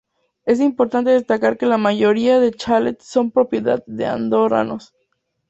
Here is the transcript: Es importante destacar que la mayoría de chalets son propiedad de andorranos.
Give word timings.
Es 0.47 0.59
importante 0.61 1.11
destacar 1.11 1.59
que 1.59 1.67
la 1.67 1.77
mayoría 1.77 2.39
de 2.39 2.51
chalets 2.51 3.05
son 3.05 3.29
propiedad 3.29 3.83
de 3.85 4.07
andorranos. 4.07 4.95